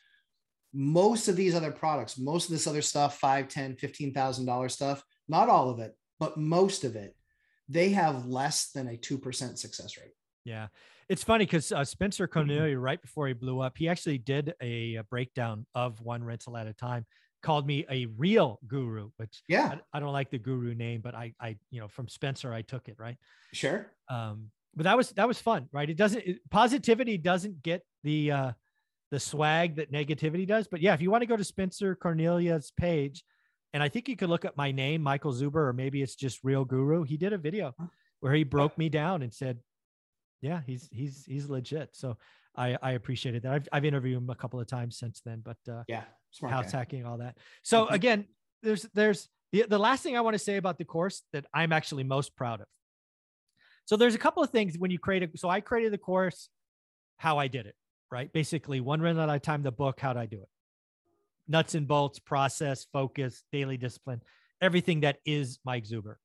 most 0.72 1.28
of 1.28 1.36
these 1.36 1.54
other 1.54 1.72
products, 1.72 2.18
most 2.18 2.46
of 2.46 2.52
this 2.52 2.66
other 2.66 2.82
stuff, 2.82 3.18
five, 3.18 3.48
ten, 3.48 3.76
fifteen 3.76 4.12
thousand 4.12 4.46
dollar 4.46 4.68
stuff, 4.68 5.02
not 5.28 5.48
all 5.48 5.70
of 5.70 5.78
it, 5.80 5.96
but 6.18 6.36
most 6.36 6.84
of 6.84 6.96
it, 6.96 7.16
they 7.68 7.90
have 7.90 8.26
less 8.26 8.70
than 8.72 8.88
a 8.88 8.96
two 8.96 9.18
percent 9.18 9.58
success 9.58 9.96
rate. 9.96 10.12
Yeah. 10.50 10.66
It's 11.08 11.22
funny 11.22 11.44
because 11.44 11.70
uh, 11.72 11.84
Spencer 11.84 12.26
Mm-hmm. 12.26 12.32
Cornelia, 12.32 12.78
right 12.78 13.00
before 13.00 13.28
he 13.28 13.34
blew 13.34 13.60
up, 13.60 13.78
he 13.78 13.88
actually 13.88 14.18
did 14.18 14.54
a, 14.60 14.96
a 14.96 15.04
breakdown 15.04 15.66
of 15.74 16.00
one 16.00 16.22
rental 16.24 16.56
at 16.56 16.66
a 16.66 16.72
time, 16.72 17.06
called 17.42 17.66
me 17.66 17.86
a 17.90 18.06
real 18.18 18.58
guru, 18.66 19.10
which 19.16 19.42
Yeah, 19.48 19.76
I, 19.92 19.96
I 19.96 20.00
don't 20.00 20.12
like 20.12 20.30
the 20.30 20.38
guru 20.38 20.74
name, 20.74 21.00
but 21.02 21.14
I, 21.14 21.32
I, 21.40 21.56
you 21.70 21.80
know, 21.80 21.88
from 21.88 22.08
Spencer, 22.08 22.52
I 22.52 22.62
took 22.62 22.88
it. 22.88 22.96
Right. 22.98 23.16
sure. 23.52 23.86
Um, 24.08 24.50
but 24.74 24.84
that 24.84 24.96
was, 24.96 25.10
that 25.10 25.28
was 25.28 25.40
fun, 25.40 25.68
right? 25.72 25.88
It 25.88 25.96
doesn't, 25.96 26.24
it, 26.26 26.50
positivity 26.50 27.16
doesn't 27.16 27.62
get 27.62 27.82
the, 28.04 28.32
uh, 28.32 28.52
the 29.10 29.20
swag 29.20 29.76
that 29.76 29.92
negativity 29.92 30.46
does. 30.46 30.68
But 30.68 30.80
yeah, 30.80 30.94
if 30.94 31.00
you 31.00 31.10
want 31.10 31.22
to 31.22 31.26
go 31.26 31.36
to 31.36 31.44
Spencer 31.44 31.96
Cornelia's 31.96 32.72
page, 32.76 33.24
and 33.72 33.82
I 33.82 33.88
think 33.88 34.08
you 34.08 34.16
could 34.16 34.30
look 34.30 34.44
up 34.44 34.56
my 34.56 34.72
name, 34.72 35.02
Michael 35.02 35.32
Zuber, 35.32 35.68
or 35.68 35.72
maybe 35.72 36.02
it's 36.02 36.16
just 36.16 36.40
Real 36.42 36.64
Guru. 36.64 37.04
He 37.04 37.16
did 37.16 37.32
a 37.32 37.38
video 37.38 37.74
where 38.20 38.34
he 38.34 38.44
broke 38.44 38.76
me 38.76 38.88
down 38.88 39.22
and 39.22 39.32
said, 39.32 39.58
"Yeah, 40.40 40.60
he's 40.66 40.88
he's 40.92 41.24
he's 41.26 41.48
legit." 41.48 41.94
So 41.94 42.16
I 42.56 42.76
I 42.82 42.92
appreciated 42.92 43.42
that. 43.42 43.52
I've 43.52 43.68
I've 43.72 43.84
interviewed 43.84 44.16
him 44.18 44.30
a 44.30 44.34
couple 44.34 44.60
of 44.60 44.66
times 44.66 44.98
since 44.98 45.20
then, 45.24 45.42
but 45.44 45.56
uh, 45.70 45.84
Yeah, 45.88 46.04
smart. 46.30 46.54
house 46.54 46.72
guy. 46.72 46.78
hacking, 46.78 47.04
all 47.06 47.18
that. 47.18 47.38
So 47.62 47.86
Mhm. 47.86 47.92
again, 47.92 48.26
there's 48.62 48.82
there's 48.94 49.28
the, 49.52 49.66
the 49.68 49.78
last 49.78 50.02
thing 50.02 50.16
I 50.16 50.20
want 50.20 50.34
to 50.34 50.38
say 50.38 50.56
about 50.56 50.78
the 50.78 50.84
course 50.84 51.22
that 51.32 51.46
I'm 51.52 51.72
actually 51.72 52.04
most 52.04 52.36
proud 52.36 52.60
of. 52.60 52.66
So 53.84 53.96
there's 53.96 54.14
a 54.14 54.18
couple 54.18 54.42
of 54.42 54.50
things 54.50 54.78
when 54.78 54.90
you 54.90 54.98
create 54.98 55.22
a 55.22 55.38
so 55.38 55.48
I 55.48 55.60
created 55.60 55.92
the 55.92 55.98
course, 55.98 56.48
how 57.16 57.38
I 57.38 57.48
did 57.48 57.66
it, 57.66 57.74
right? 58.10 58.32
Basically, 58.32 58.80
one 58.80 59.00
run 59.00 59.18
at 59.18 59.28
a 59.28 59.38
time, 59.40 59.62
the 59.62 59.72
book, 59.72 59.98
how 60.00 60.10
would 60.10 60.16
I 60.16 60.26
do 60.26 60.36
it? 60.42 60.48
Nuts 61.48 61.74
and 61.74 61.88
bolts, 61.88 62.20
process, 62.20 62.86
focus, 62.92 63.42
daily 63.50 63.76
discipline, 63.76 64.22
everything 64.60 65.00
that 65.00 65.18
is 65.24 65.58
Mike 65.64 65.84
Zuber. 65.84 66.16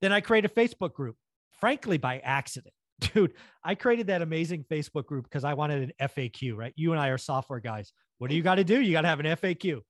Then 0.00 0.12
I 0.12 0.20
create 0.20 0.44
a 0.44 0.48
Facebook 0.48 0.92
group, 0.92 1.16
frankly, 1.58 1.98
by 1.98 2.20
accident. 2.20 2.74
Dude, 3.00 3.34
I 3.64 3.74
created 3.74 4.08
that 4.08 4.22
amazing 4.22 4.64
Facebook 4.70 5.06
group 5.06 5.24
because 5.24 5.44
I 5.44 5.54
wanted 5.54 5.94
an 6.00 6.08
FAQ, 6.08 6.56
right? 6.56 6.72
You 6.76 6.92
and 6.92 7.00
I 7.00 7.08
are 7.08 7.18
software 7.18 7.60
guys. 7.60 7.92
What 8.18 8.28
do 8.30 8.36
you 8.36 8.42
got 8.42 8.56
to 8.56 8.64
do? 8.64 8.80
You 8.80 8.92
got 8.92 9.02
to 9.02 9.08
have 9.08 9.20
an 9.20 9.26
FAQ. 9.26 9.80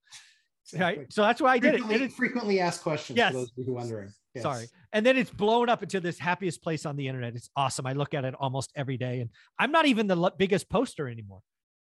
Exactly. 0.71 1.03
Right. 1.03 1.13
So 1.13 1.23
that's 1.23 1.41
why 1.41 1.53
I 1.53 1.57
did 1.59 1.69
it. 1.75 1.77
frequently, 1.79 1.95
it's- 1.95 2.13
frequently 2.15 2.59
asked 2.59 2.83
questions 2.83 3.17
Yes. 3.17 3.31
for 3.31 3.37
those 3.39 3.51
who 3.55 3.71
are 3.71 3.75
wondering. 3.75 4.09
Yes. 4.35 4.43
Sorry. 4.43 4.65
And 4.93 5.03
then 5.03 5.17
it's 5.17 5.31
blown 5.31 5.69
up 5.69 5.81
into 5.81 5.99
this 5.99 6.19
happiest 6.19 6.61
place 6.61 6.85
on 6.85 6.95
the 6.95 7.07
internet. 7.07 7.35
It's 7.35 7.49
awesome. 7.55 7.87
I 7.87 7.93
look 7.93 8.13
at 8.13 8.25
it 8.25 8.35
almost 8.35 8.71
every 8.75 8.97
day. 8.97 9.21
And 9.21 9.31
I'm 9.57 9.71
not 9.71 9.87
even 9.87 10.05
the 10.05 10.31
biggest 10.37 10.69
poster 10.69 11.07
anymore. 11.07 11.41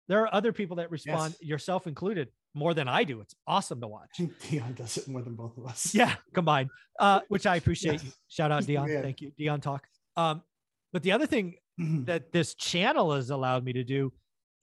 There 0.09 0.21
are 0.23 0.33
other 0.33 0.52
people 0.52 0.76
that 0.76 0.92
respond, 0.92 1.35
Yes. 1.40 1.49
yourself 1.49 1.88
included, 1.88 2.28
more 2.54 2.75
than 2.75 2.87
I 2.87 3.02
do. 3.02 3.21
It's 3.21 3.35
awesome 3.49 3.80
to 3.80 3.88
watch. 3.88 4.21
Dion 4.49 4.75
does 4.75 4.97
it 4.99 5.09
more 5.09 5.23
than 5.23 5.35
both 5.35 5.59
of 5.59 5.66
us. 5.66 5.92
Yeah, 5.92 6.14
combined. 6.33 6.71
Uh, 7.00 7.23
which 7.28 7.45
I 7.47 7.56
appreciate. 7.56 8.00
Shout 8.28 8.52
out 8.52 8.64
Dion. 8.66 8.88
Yeah. 8.88 9.02
Thank 9.02 9.21
you. 9.21 9.33
Dion 9.37 9.61
talk. 9.61 9.85
Um, 10.16 10.42
but 10.93 11.02
the 11.02 11.12
other 11.12 11.26
thing 11.26 11.57
that 11.78 12.33
this 12.33 12.55
channel 12.55 13.14
has 13.14 13.31
allowed 13.31 13.64
me 13.64 13.73
to 13.75 13.85
do 13.85 14.12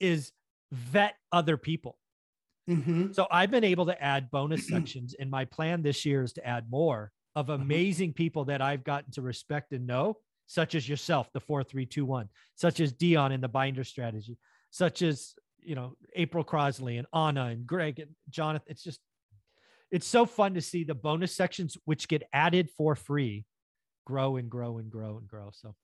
is 0.00 0.32
vet 0.72 1.14
other 1.32 1.56
people. 1.56 1.98
Mhm. 2.68 3.14
So 3.14 3.26
I've 3.30 3.50
been 3.50 3.64
able 3.64 3.86
to 3.86 4.02
add 4.02 4.30
bonus 4.30 4.66
sections, 4.68 5.14
and 5.18 5.30
my 5.30 5.44
plan 5.44 5.82
this 5.82 6.04
year 6.04 6.22
is 6.22 6.32
to 6.34 6.46
add 6.46 6.70
more 6.70 7.12
of 7.36 7.46
Mm-hmm. 7.46 7.62
amazing 7.62 8.12
people 8.12 8.44
that 8.46 8.62
I've 8.62 8.84
gotten 8.84 9.10
to 9.12 9.22
respect 9.22 9.72
and 9.72 9.86
know, 9.86 10.18
such 10.46 10.74
as 10.74 10.88
yourself, 10.88 11.32
the 11.32 11.40
four 11.40 11.62
three 11.64 11.84
two 11.86 12.04
one, 12.04 12.28
such 12.54 12.80
as 12.80 12.92
Dion 12.92 13.32
in 13.32 13.40
the 13.40 13.48
binder 13.48 13.82
strategy, 13.84 14.38
such 14.70 15.02
as 15.02 15.34
you 15.60 15.74
know 15.74 15.96
April 16.14 16.44
Crosley 16.44 16.98
and 16.98 17.06
Anna 17.14 17.46
and 17.46 17.66
Greg 17.66 17.98
and 17.98 18.10
Jonathan. 18.30 18.66
It's 18.70 18.82
just 18.84 19.00
it's 19.90 20.06
so 20.06 20.26
fun 20.26 20.54
to 20.54 20.60
see 20.60 20.84
the 20.84 20.94
bonus 20.94 21.34
sections 21.34 21.76
which 21.86 22.08
get 22.08 22.22
added 22.32 22.70
for 22.70 22.94
free 22.96 23.44
grow 24.06 24.36
and 24.36 24.48
grow 24.50 24.78
and 24.78 24.90
grow 24.90 25.18
and 25.18 25.26
grow. 25.26 25.50
So, 25.52 25.74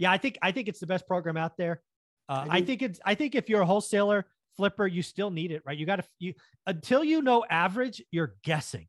yeah, 0.00 0.10
I 0.10 0.16
think 0.16 0.38
I 0.40 0.50
think 0.50 0.66
it's 0.66 0.80
the 0.80 0.86
best 0.86 1.06
program 1.06 1.36
out 1.36 1.58
there. 1.58 1.82
Uh, 2.26 2.46
I, 2.48 2.62
think, 2.62 2.80
it's 2.80 2.98
I 3.04 3.14
think 3.14 3.34
if 3.34 3.50
you're 3.50 3.60
a 3.60 3.66
wholesaler 3.66 4.24
flipper, 4.56 4.86
you 4.86 5.02
still 5.02 5.30
need 5.30 5.50
it, 5.50 5.62
right? 5.66 5.76
You 5.76 5.84
got 5.84 5.96
to 5.96 6.04
you 6.18 6.32
until 6.66 7.04
you 7.04 7.20
know 7.20 7.44
average, 7.50 8.02
you're 8.10 8.36
guessing. 8.42 8.86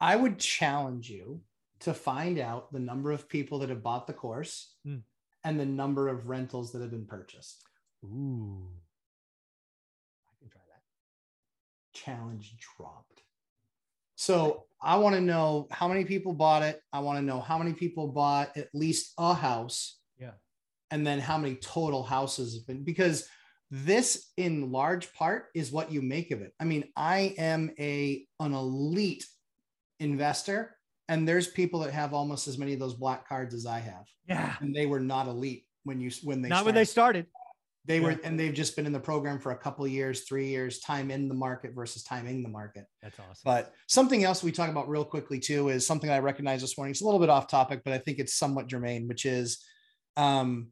I 0.00 0.16
would 0.16 0.40
challenge 0.40 1.08
you 1.08 1.42
to 1.80 1.94
find 1.94 2.40
out 2.40 2.72
the 2.72 2.80
number 2.80 3.12
of 3.12 3.28
people 3.28 3.60
that 3.60 3.68
have 3.68 3.84
bought 3.84 4.08
the 4.08 4.12
course 4.12 4.74
Hmm. 4.84 4.98
and 5.44 5.60
the 5.60 5.66
number 5.66 6.08
of 6.08 6.28
rentals 6.28 6.72
that 6.72 6.80
have 6.80 6.90
been 6.90 7.06
purchased. 7.06 7.62
Ooh, 8.04 8.66
I 10.28 10.32
can 10.40 10.48
try 10.50 10.60
that. 10.72 10.82
Challenge 11.98 12.56
dropped. 12.76 13.22
So 14.16 14.64
I 14.80 14.96
want 14.96 15.14
to 15.14 15.20
know 15.20 15.68
how 15.70 15.86
many 15.86 16.04
people 16.04 16.32
bought 16.32 16.62
it. 16.62 16.80
I 16.92 16.98
want 16.98 17.18
to 17.18 17.24
know 17.24 17.40
how 17.40 17.58
many 17.58 17.74
people 17.74 18.08
bought 18.08 18.56
at 18.56 18.68
least 18.74 19.12
a 19.18 19.34
house. 19.34 19.98
Yeah. 20.22 20.30
And 20.90 21.06
then 21.06 21.20
how 21.20 21.38
many 21.38 21.56
total 21.56 22.02
houses 22.02 22.54
have 22.54 22.66
been 22.66 22.84
because 22.84 23.26
this 23.70 24.30
in 24.36 24.70
large 24.70 25.12
part 25.14 25.46
is 25.54 25.72
what 25.72 25.90
you 25.90 26.02
make 26.02 26.30
of 26.30 26.42
it. 26.42 26.52
I 26.60 26.64
mean, 26.64 26.84
I 26.96 27.34
am 27.38 27.70
a 27.78 28.26
an 28.38 28.52
elite 28.52 29.24
investor 29.98 30.76
and 31.08 31.26
there's 31.26 31.46
people 31.46 31.80
that 31.80 31.92
have 31.92 32.14
almost 32.14 32.48
as 32.48 32.58
many 32.58 32.74
of 32.74 32.80
those 32.80 32.94
black 32.94 33.28
cards 33.28 33.54
as 33.54 33.66
I 33.66 33.80
have. 33.80 34.04
Yeah, 34.28 34.54
And 34.60 34.74
they 34.74 34.86
were 34.86 35.00
not 35.00 35.26
elite 35.26 35.66
when 35.84 36.00
you 36.00 36.10
when 36.22 36.42
they 36.42 36.48
not 36.48 36.64
when 36.64 36.74
they 36.74 36.84
started. 36.84 37.26
started. 37.26 37.26
They 37.84 37.98
were, 37.98 38.16
and 38.22 38.38
they've 38.38 38.54
just 38.54 38.76
been 38.76 38.86
in 38.86 38.92
the 38.92 39.00
program 39.00 39.40
for 39.40 39.50
a 39.50 39.58
couple 39.58 39.84
of 39.84 39.90
years, 39.90 40.20
three 40.20 40.46
years, 40.46 40.78
time 40.78 41.10
in 41.10 41.26
the 41.26 41.34
market 41.34 41.74
versus 41.74 42.04
timing 42.04 42.44
the 42.44 42.48
market. 42.48 42.84
That's 43.02 43.18
awesome. 43.18 43.42
But 43.44 43.72
something 43.88 44.22
else 44.22 44.44
we 44.44 44.52
talk 44.52 44.70
about 44.70 44.88
real 44.88 45.04
quickly 45.04 45.40
too 45.40 45.68
is 45.68 45.84
something 45.84 46.08
I 46.08 46.20
recognize 46.20 46.60
this 46.60 46.78
morning. 46.78 46.92
It's 46.92 47.00
a 47.00 47.04
little 47.04 47.18
bit 47.18 47.28
off 47.28 47.48
topic, 47.48 47.82
but 47.84 47.92
I 47.92 47.98
think 47.98 48.20
it's 48.20 48.34
somewhat 48.34 48.68
germane, 48.68 49.08
which 49.08 49.26
is 49.26 49.64
um, 50.16 50.68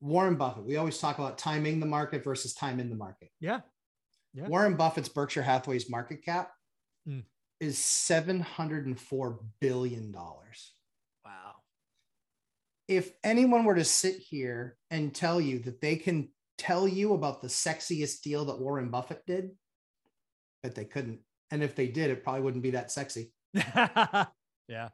Warren 0.00 0.36
Buffett. 0.36 0.64
We 0.64 0.76
always 0.76 0.98
talk 0.98 1.18
about 1.18 1.38
timing 1.38 1.80
the 1.80 1.86
market 1.86 2.22
versus 2.24 2.54
time 2.54 2.80
in 2.80 2.88
the 2.90 2.96
market. 2.96 3.30
yeah, 3.40 3.60
Yeah. 4.34 4.46
Warren 4.48 4.76
Buffett's 4.76 5.08
Berkshire 5.08 5.42
Hathaway's 5.42 5.90
market 5.90 6.24
cap 6.24 6.50
Mm. 7.08 7.24
is 7.60 7.78
seven 7.78 8.40
hundred 8.40 8.86
and 8.86 9.00
four 9.00 9.40
billion 9.60 10.12
dollars. 10.12 10.74
wow. 11.24 11.54
if 12.86 13.12
anyone 13.24 13.64
were 13.64 13.74
to 13.76 13.84
sit 13.84 14.16
here 14.16 14.76
and 14.90 15.14
tell 15.14 15.40
you 15.40 15.58
that 15.60 15.80
they 15.80 15.96
can 15.96 16.28
tell 16.58 16.86
you 16.88 17.14
about 17.14 17.40
the 17.40 17.48
sexiest 17.48 18.20
deal 18.22 18.44
that 18.46 18.58
Warren 18.60 18.90
Buffett 18.90 19.22
did, 19.26 19.50
but 20.62 20.74
they 20.74 20.84
couldn't. 20.84 21.20
And 21.50 21.62
if 21.62 21.74
they 21.74 21.86
did, 21.88 22.10
it 22.10 22.22
probably 22.24 22.42
wouldn't 22.42 22.62
be 22.62 22.72
that 22.72 22.90
sexy. 22.90 23.32
yeah, 23.54 24.26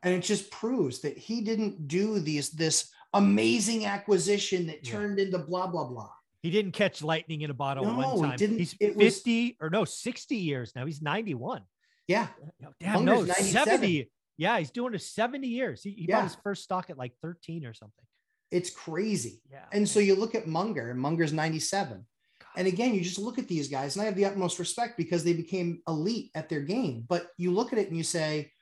And 0.03 0.15
it 0.15 0.23
just 0.23 0.51
proves 0.51 1.01
that 1.01 1.17
he 1.19 1.41
didn't 1.41 1.89
do 1.89 2.21
these 2.21 2.51
this 2.51 2.91
amazing 3.15 3.87
acquisition 3.87 4.67
that 4.67 4.85
Yeah. 4.87 4.93
turned 4.93 5.19
into 5.19 5.39
blah 5.39 5.67
blah 5.67 5.85
blah. 5.89 6.11
he 6.43 6.51
didn't 6.51 6.73
catch 6.73 7.03
lightning 7.03 7.41
in 7.41 7.51
a 7.51 7.55
bottle 7.55 7.85
No, 7.87 8.17
one 8.17 8.31
he 8.33 8.37
didn't. 8.37 8.59
He's 8.59 8.75
It 8.79 8.97
was- 8.97 9.17
50 9.17 9.57
or 9.61 9.71
no, 9.71 9.85
60 9.87 10.37
years 10.37 10.73
now. 10.77 10.85
He's 10.85 11.01
91. 11.01 11.63
Yeah, 12.07 12.29
No, 12.61 12.69
Damn, 12.81 13.05
no, 13.07 13.23
97. 13.23 13.65
70. 13.65 14.11
Yeah, 14.37 14.59
he's 14.59 14.71
doing 14.71 14.93
it 14.93 15.01
70 15.01 15.49
years. 15.49 15.83
He, 15.83 15.93
he 15.93 16.07
Yeah. 16.07 16.17
bought 16.21 16.25
his 16.25 16.37
first 16.43 16.63
stock 16.65 16.91
at 16.91 16.99
like 16.99 17.13
13 17.23 17.65
or 17.65 17.73
something. 17.73 18.05
it's 18.51 18.69
crazy. 18.71 19.41
Yeah. 19.51 19.65
And 19.73 19.89
so 19.89 19.99
you 20.01 20.15
look 20.15 20.35
at 20.37 20.47
Munger, 20.47 20.91
and 20.91 21.01
Munger's 21.01 21.33
97. 21.33 22.07
God. 22.39 22.49
And 22.57 22.69
again, 22.69 22.95
you 22.95 23.01
just 23.01 23.19
look 23.19 23.37
at 23.39 23.49
these 23.49 23.69
guys, 23.69 23.97
and 23.97 24.03
I 24.03 24.05
have 24.05 24.15
the 24.15 24.27
utmost 24.27 24.59
respect 24.61 24.97
because 24.97 25.25
they 25.25 25.33
became 25.33 25.83
elite 25.89 26.31
at 26.37 26.49
their 26.49 26.61
game. 26.61 27.05
But 27.09 27.31
you 27.37 27.51
look 27.53 27.73
at 27.73 27.79
it 27.81 27.89
and 27.89 27.97
you 27.97 28.05
say, 28.05 28.53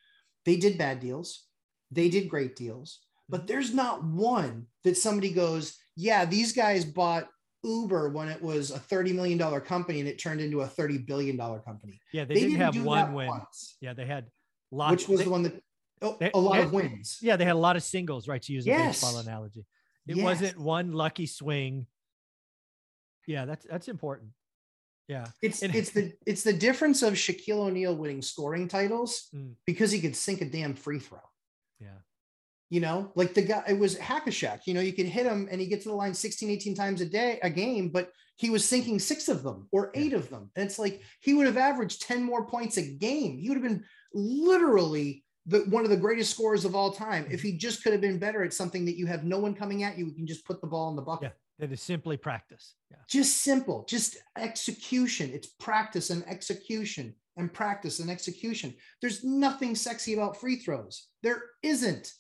they 0.47 0.57
did 0.57 0.79
bad 0.79 1.01
deals, 1.01 1.47
they 1.91 2.09
did 2.09 2.31
great 2.31 2.55
deals. 2.57 3.01
But 3.33 3.47
there's 3.49 3.75
not 3.75 4.05
one 4.05 4.67
that 4.85 4.97
somebody 4.97 5.33
goes, 5.33 5.77
yeah, 5.97 6.25
these 6.25 6.53
guys 6.53 6.85
bought 6.85 7.29
Uber 7.65 8.11
when 8.11 8.29
it 8.29 8.41
was 8.43 8.71
a 8.71 8.79
$30 8.79 9.15
million 9.15 9.39
company 9.62 10.01
and 10.01 10.09
it 10.09 10.19
turned 10.19 10.41
into 10.41 10.61
a 10.61 10.67
$30 10.67 11.07
billion 11.07 11.37
company. 11.39 11.99
yeah, 12.12 12.25
they, 12.25 12.35
didn't, 12.35 12.57
have 12.57 12.75
do 12.75 12.83
one 12.85 13.15
win. 13.15 13.29
once, 13.29 13.77
Yeah, 13.81 13.95
they 13.95 14.05
had 14.07 14.27
lots. 14.71 14.93
which 14.93 15.09
was 15.09 15.19
they- 15.21 15.25
the 15.25 15.31
one 15.31 15.43
that, 15.45 15.62
oh, 16.03 16.17
they- 16.21 16.31
a 16.35 16.39
lot 16.39 16.55
they- 16.59 16.62
of 16.62 16.73
wins. 16.73 17.19
Yeah, 17.23 17.37
they 17.37 17.45
had 17.45 17.55
a 17.57 17.59
lot 17.59 17.77
of 17.77 17.83
singles, 17.83 18.29
right? 18.29 18.43
To 18.43 18.53
use 18.53 18.67
a 18.67 18.71
Yes. 18.71 19.01
baseball 19.01 19.19
analogy. 19.21 19.65
It 20.07 20.17
Yes. 20.17 20.25
wasn't 20.25 20.59
one 20.59 20.93
lucky 20.93 21.27
swing. 21.27 21.87
Yeah, 23.27 23.45
that's 23.45 23.65
that's 23.71 23.87
important. 23.89 24.31
Yeah. 25.09 25.27
It's 25.41 25.62
It- 25.62 25.75
it's 25.77 25.91
the 25.91 26.12
it's 26.27 26.43
the 26.43 26.53
difference 26.53 27.03
of 27.03 27.15
Shaquille 27.15 27.59
O'Neal 27.69 27.95
winning 27.95 28.21
scoring 28.23 28.67
titles 28.69 29.29
Mm. 29.35 29.55
because 29.65 29.93
he 29.93 30.01
could 30.01 30.17
sink 30.17 30.41
a 30.41 30.45
damn 30.45 30.75
free 30.75 30.99
throw. 30.99 31.21
Yeah. 31.81 31.99
You 32.73 32.81
know, 32.81 33.12
like 33.17 33.35
the 33.35 33.43
guy, 33.43 33.62
it 33.69 33.79
was 33.79 33.99
Hack-a-Shaq. 33.99 34.61
You 34.64 34.73
know, 34.73 34.81
you 34.81 34.95
could 34.95 35.05
hit 35.05 35.26
him 35.26 35.47
and 35.50 35.61
he 35.61 35.67
gets 35.67 35.83
to 35.83 35.91
the 35.91 35.95
line 35.95 36.14
16, 36.14 36.49
18 36.49 36.75
times 36.75 37.02
a 37.02 37.05
day, 37.05 37.38
a 37.43 37.50
game, 37.50 37.91
but 37.91 38.11
he 38.37 38.49
was 38.49 38.67
sinking 38.67 38.99
six 38.99 39.29
of 39.29 39.43
them 39.43 39.69
or 39.73 39.91
eight 39.93 40.14
of 40.14 40.31
them. 40.31 40.50
And 40.57 40.64
it's 40.64 40.79
like 40.79 41.02
he 41.21 41.35
would 41.35 41.45
have 41.45 41.59
averaged 41.59 42.00
10 42.00 42.23
more 42.23 42.47
points 42.47 42.79
a 42.79 42.83
game. 42.83 43.37
He 43.37 43.50
would 43.50 43.59
have 43.59 43.62
been 43.62 43.85
literally 44.14 45.23
the 45.45 45.67
one 45.69 45.85
of 45.85 45.91
the 45.91 45.99
greatest 45.99 46.31
scorers 46.31 46.64
of 46.64 46.75
all 46.75 46.91
time 46.91 47.26
if 47.31 47.43
he 47.43 47.50
mm-hmm. 47.50 47.59
just 47.59 47.83
could 47.83 47.93
have 47.93 48.00
been 48.00 48.19
better 48.19 48.43
at 48.43 48.55
something 48.55 48.87
that 48.87 48.97
you 48.97 49.07
have 49.07 49.23
no 49.23 49.38
one 49.38 49.52
coming 49.52 49.83
at 49.83 49.99
you. 49.99 50.07
You 50.07 50.14
can 50.14 50.26
just 50.26 50.47
put 50.47 50.62
the 50.62 50.67
ball 50.67 50.88
in 50.88 50.97
the 50.97 51.02
bucket. 51.02 51.35
Yeah. 51.59 51.67
That 51.67 51.75
is 51.75 51.83
simply 51.83 52.17
practice. 52.17 52.75
Yeah. 52.91 52.97
Just 53.07 53.43
simple, 53.43 53.85
just 53.87 54.17
execution. 54.38 55.31
It's 55.35 55.49
practice 55.61 56.09
and 56.09 56.26
execution 56.26 57.14
and 57.37 57.52
practice 57.52 58.00
and 58.00 58.11
execution. 58.11 58.75
There's 59.02 59.23
nothing 59.23 59.75
sexy 59.75 60.14
about 60.14 60.41
free 60.41 60.57
throws. 60.57 61.09
There 61.23 61.43
isn't 61.62 62.11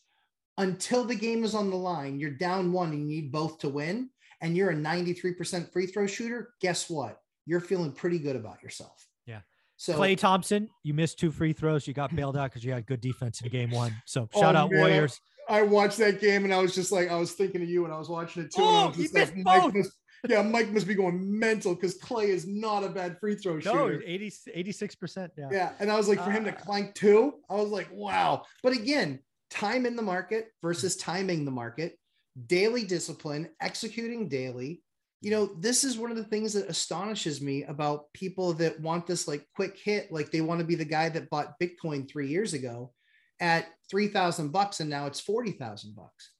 until 0.58 1.04
the 1.04 1.14
game 1.14 1.44
is 1.44 1.54
on 1.54 1.70
the 1.70 1.76
line. 1.76 2.18
You're 2.20 2.30
down 2.30 2.72
one 2.72 2.90
and 2.92 3.00
you 3.10 3.22
need 3.22 3.32
both 3.32 3.58
to 3.60 3.68
win, 3.68 4.10
and 4.40 4.56
you're 4.56 4.70
a 4.70 4.74
93% 4.76 5.72
free 5.72 5.86
throw 5.86 6.06
shooter. 6.06 6.50
Guess 6.60 6.90
what? 6.90 7.18
You're 7.46 7.60
feeling 7.60 7.92
pretty 7.92 8.18
good 8.18 8.36
about 8.36 8.62
yourself. 8.62 9.06
Yeah. 9.26 9.40
So 9.76 9.94
Klay 9.94 10.16
Thompson, 10.16 10.68
you 10.84 10.94
missed 10.94 11.18
two 11.18 11.30
free 11.32 11.52
throws. 11.52 11.86
You 11.88 11.94
got 11.94 12.14
bailed 12.14 12.36
out 12.36 12.50
because 12.50 12.64
you 12.64 12.72
had 12.72 12.86
good 12.86 13.00
defense 13.00 13.40
in 13.40 13.48
game 13.50 13.70
one. 13.70 13.94
So 14.06 14.28
Oh, 14.34 14.40
shout 14.40 14.54
out 14.56 14.70
man. 14.70 14.78
Warriors. 14.80 15.20
I 15.48 15.62
watched 15.62 15.98
that 15.98 16.20
game 16.20 16.44
and 16.44 16.54
I 16.54 16.58
was 16.58 16.72
just 16.72 16.92
like, 16.92 17.10
I 17.10 17.16
was 17.16 17.32
thinking 17.32 17.62
of 17.62 17.68
you 17.68 17.84
and 17.84 17.92
I 17.92 17.98
was 17.98 18.08
watching 18.08 18.44
it 18.44 18.52
too. 18.54 18.62
and 18.62 18.70
I 18.76 18.82
Oh, 18.84 18.88
was 18.88 18.96
just 18.96 19.14
like, 19.14 19.34
missed 19.34 19.44
Mike 19.44 19.62
both. 19.62 19.74
must- 19.74 19.92
yeah, 20.28 20.40
Mike 20.42 20.70
must 20.70 20.86
be 20.86 20.94
going 20.94 21.36
mental 21.36 21.74
because 21.74 21.94
Clay 21.96 22.30
is 22.30 22.46
not 22.46 22.84
a 22.84 22.88
bad 22.88 23.18
free 23.18 23.34
throw 23.34 23.54
No, 23.54 23.60
shooter. 23.60 24.02
80, 24.06 24.30
86%. 24.56 25.30
Yeah. 25.36 25.48
Yeah. 25.50 25.72
And 25.80 25.90
I 25.90 25.96
was 25.96 26.06
like, 26.08 26.22
for 26.22 26.30
him 26.30 26.44
to 26.44 26.52
Uh, 26.52 26.60
clank 26.60 26.94
two, 26.94 27.34
I 27.50 27.54
was 27.56 27.70
like, 27.70 27.88
wow. 27.90 28.44
But 28.62 28.74
again, 28.74 29.18
time 29.52 29.86
in 29.86 29.96
the 29.96 30.02
market 30.02 30.48
versus 30.62 30.96
timing 30.96 31.44
the 31.44 31.50
market, 31.50 31.98
daily 32.46 32.84
discipline, 32.84 33.50
executing 33.60 34.28
daily. 34.28 34.82
You 35.20 35.30
know, 35.30 35.46
this 35.60 35.84
is 35.84 35.98
one 35.98 36.10
of 36.10 36.16
the 36.16 36.24
things 36.24 36.54
that 36.54 36.68
astonishes 36.68 37.40
me 37.40 37.62
about 37.64 38.12
people 38.12 38.54
that 38.54 38.80
want 38.80 39.06
this 39.06 39.28
like 39.28 39.46
quick 39.54 39.78
hit. 39.78 40.10
Like 40.10 40.30
they 40.30 40.40
want 40.40 40.60
to 40.60 40.66
be 40.66 40.74
the 40.74 40.84
guy 40.84 41.08
that 41.10 41.30
bought 41.30 41.60
Bitcoin 41.60 42.10
three 42.10 42.28
years 42.28 42.54
ago 42.54 42.92
at 43.38 43.66
3,000 43.90 44.50
bucks 44.50 44.80
and 44.80 44.90
now 44.90 45.06
it's 45.06 45.20
40,000 45.20 45.94
bucks. 45.94 46.32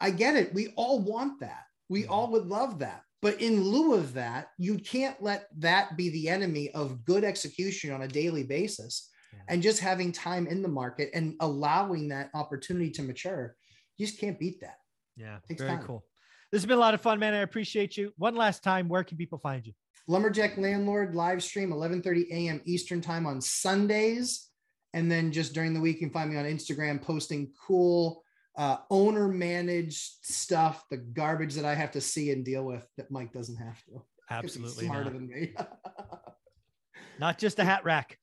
I 0.00 0.10
get 0.10 0.36
it. 0.36 0.52
We 0.52 0.72
all 0.76 1.00
want 1.00 1.40
that. 1.40 1.64
We 1.88 2.04
Mhm. 2.04 2.10
all 2.10 2.30
would 2.32 2.46
love 2.46 2.80
that. 2.80 3.02
But 3.22 3.40
in 3.40 3.62
lieu 3.62 3.94
of 3.94 4.14
that, 4.14 4.48
you 4.58 4.78
can't 4.78 5.22
let 5.22 5.48
that 5.58 5.96
be 5.96 6.08
the 6.08 6.28
enemy 6.28 6.70
of 6.72 7.04
good 7.04 7.22
execution 7.22 7.92
on 7.92 8.02
a 8.02 8.08
daily 8.08 8.44
basis 8.44 9.09
Yeah. 9.32 9.40
and 9.48 9.62
just 9.62 9.80
having 9.80 10.12
time 10.12 10.46
in 10.46 10.62
the 10.62 10.68
market 10.68 11.10
and 11.14 11.34
allowing 11.40 12.08
that 12.08 12.30
opportunity 12.34 12.90
to 12.92 13.02
mature. 13.02 13.56
You 13.96 14.06
just 14.06 14.18
can't 14.18 14.38
beat 14.38 14.60
that. 14.60 14.78
Yeah. 15.16 15.38
Takes 15.48 15.60
Very 15.62 15.76
time. 15.76 15.86
cool. 15.86 16.04
This 16.50 16.62
has 16.62 16.66
been 16.66 16.78
a 16.78 16.80
lot 16.80 16.94
of 16.94 17.00
fun, 17.00 17.18
man. 17.20 17.34
I 17.34 17.38
appreciate 17.38 17.96
you. 17.96 18.12
One 18.16 18.34
last 18.34 18.64
time, 18.64 18.88
where 18.88 19.04
can 19.04 19.16
people 19.16 19.38
find 19.38 19.64
you? 19.64 19.72
Lumberjack 20.08 20.56
Landlord 20.56 21.14
live 21.14 21.42
stream 21.42 21.70
11:30 21.70 22.30
a.m. 22.30 22.60
Eastern 22.64 23.00
time 23.00 23.26
on 23.26 23.40
Sundays, 23.40 24.48
and 24.92 25.10
then 25.10 25.30
just 25.30 25.52
during 25.52 25.74
the 25.74 25.80
week 25.80 26.00
you 26.00 26.08
can 26.08 26.12
find 26.12 26.30
me 26.30 26.36
on 26.36 26.44
Instagram 26.44 27.00
posting 27.00 27.52
cool 27.66 28.24
uh, 28.56 28.78
owner 28.90 29.28
managed 29.28 30.16
stuff, 30.22 30.84
the 30.90 30.96
garbage 30.96 31.54
that 31.54 31.64
I 31.64 31.74
have 31.74 31.92
to 31.92 32.00
see 32.00 32.30
and 32.30 32.44
deal 32.44 32.64
with 32.64 32.86
that 32.96 33.10
Mike 33.10 33.32
doesn't 33.32 33.56
have 33.56 33.82
to. 33.84 34.02
Absolutely. 34.30 34.86
smarter 34.86 35.04
not. 35.04 35.12
than 35.14 35.28
me. 35.28 35.54
not 37.18 37.38
just 37.38 37.58
a 37.58 37.64
hat 37.64 37.84
rack. 37.84 38.18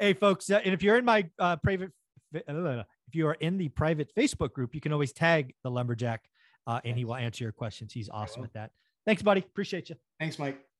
Hey, 0.00 0.14
folks, 0.14 0.50
uh, 0.50 0.60
and 0.64 0.74
if 0.74 0.82
you're 0.82 0.96
in 0.96 1.04
my 1.04 1.28
uh, 1.38 1.56
private, 1.56 1.90
if 2.34 3.14
you 3.14 3.26
are 3.26 3.34
in 3.34 3.58
the 3.58 3.68
private 3.68 4.10
Facebook 4.16 4.52
group, 4.52 4.74
you 4.74 4.80
can 4.80 4.92
always 4.92 5.12
tag 5.12 5.54
the 5.64 5.70
lumberjack, 5.70 6.22
uh, 6.66 6.80
and 6.84 6.96
he 6.96 7.04
will 7.04 7.16
answer 7.16 7.44
your 7.44 7.52
questions. 7.52 7.92
He's 7.92 8.08
awesome 8.08 8.44
at 8.44 8.52
that. 8.54 8.70
Thanks, 9.06 9.22
buddy. 9.22 9.40
Appreciate 9.40 9.90
you. 9.90 9.96
Thanks, 10.18 10.38
Mike. 10.38 10.71